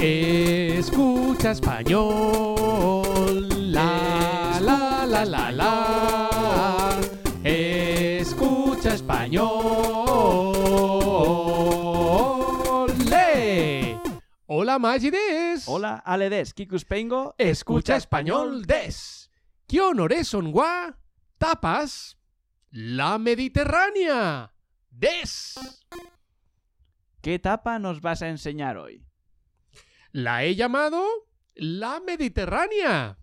[0.00, 2.06] Escucha español.
[3.72, 7.00] La la la la la.
[7.42, 9.44] Escucha español.
[13.10, 13.98] ¡Le!
[14.46, 15.66] Hola Magides.
[15.66, 17.34] Hola, Aledes, Kikuspengo.
[17.36, 19.32] Escucha español des.
[19.66, 20.96] ¿Qué honores son gua?
[21.38, 22.16] Tapas.
[22.70, 24.54] La Mediterránea.
[24.90, 25.58] Des.
[27.20, 29.07] ¿Qué tapa nos vas a enseñar hoy?
[30.12, 31.04] La he llamado
[31.54, 33.18] la Mediterránea.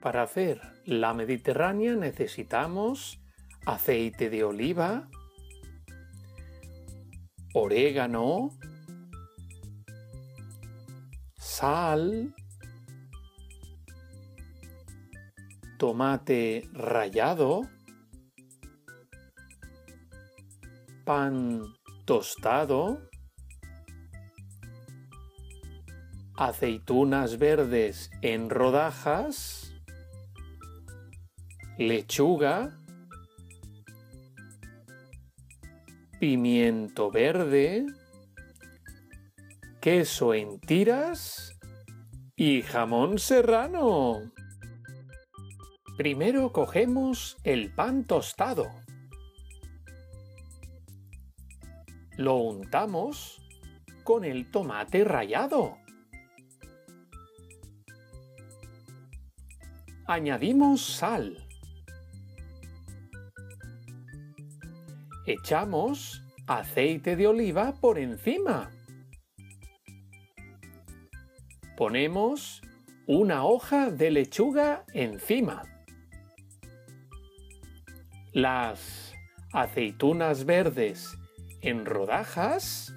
[0.00, 3.20] Para hacer la mediterránea necesitamos
[3.64, 5.08] aceite de oliva,
[7.54, 8.50] orégano,
[11.36, 12.32] sal,
[15.78, 17.62] tomate rallado,
[21.04, 21.62] pan
[22.04, 23.10] tostado,
[26.36, 29.74] aceitunas verdes en rodajas,
[31.78, 32.78] lechuga,
[36.20, 37.86] pimiento verde,
[39.80, 41.58] queso en tiras
[42.36, 44.32] y jamón serrano.
[45.96, 48.66] Primero cogemos el pan tostado.
[52.18, 53.42] Lo untamos
[54.04, 55.78] con el tomate rallado.
[60.08, 61.36] Añadimos sal.
[65.26, 68.70] Echamos aceite de oliva por encima.
[71.76, 72.62] Ponemos
[73.08, 75.64] una hoja de lechuga encima.
[78.32, 79.12] Las
[79.52, 81.18] aceitunas verdes
[81.62, 82.94] en rodajas.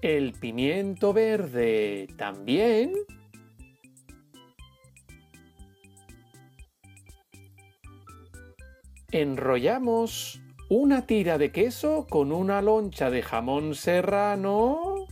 [0.00, 2.94] El pimiento verde también.
[9.12, 10.40] Enrollamos
[10.70, 15.06] una tira de queso con una loncha de jamón serrano.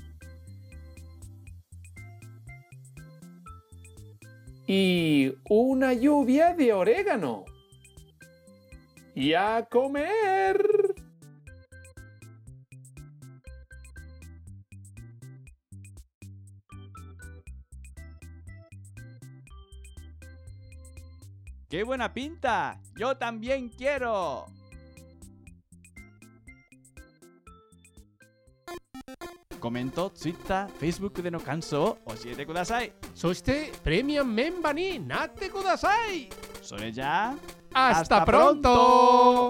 [4.67, 7.45] Y una lluvia de orégano.
[9.15, 10.70] ¡Y a comer!
[21.70, 22.80] ¡Qué buena pinta!
[22.98, 24.46] ¡Yo también quiero!
[29.60, 32.92] コメント、ツイッター、フェイスブックでの感想を教えてください。
[33.16, 36.30] そしてプレミアムメンバーになってください。
[36.62, 37.36] それじゃあ、
[37.74, 38.62] ¡Hasta ¡Hasta pronto!
[38.62, 39.49] pronto!